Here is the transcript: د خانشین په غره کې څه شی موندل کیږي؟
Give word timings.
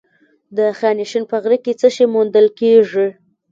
د 0.57 0.59
خانشین 0.79 1.23
په 1.31 1.35
غره 1.43 1.57
کې 1.65 1.73
څه 1.79 1.87
شی 1.95 2.05
موندل 2.13 2.47
کیږي؟ 2.59 3.07